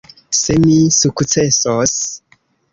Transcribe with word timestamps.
Se 0.37 0.55
mi 0.63 0.77
sukcesos. 0.97 1.95